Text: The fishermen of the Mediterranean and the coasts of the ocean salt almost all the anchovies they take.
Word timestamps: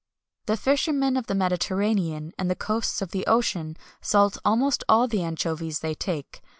The 0.47 0.57
fishermen 0.57 1.15
of 1.15 1.27
the 1.27 1.35
Mediterranean 1.35 2.31
and 2.39 2.49
the 2.49 2.55
coasts 2.55 3.03
of 3.03 3.11
the 3.11 3.23
ocean 3.27 3.77
salt 4.01 4.39
almost 4.43 4.83
all 4.89 5.07
the 5.07 5.21
anchovies 5.21 5.81
they 5.81 5.93
take. 5.93 6.41